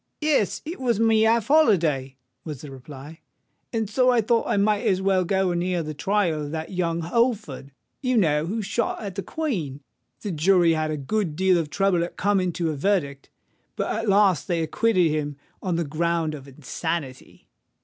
[0.19, 3.19] "Yes: it was my half holiday," was the reply;
[3.71, 6.71] "and so I thought I might as well go and hear the trial of that
[6.71, 9.79] young Holford, you know, who shot at the Queen.
[10.21, 13.29] The jury had a good deal of trouble at coming to a verdict;
[13.75, 17.47] but at last they acquitted him on the ground of insanity."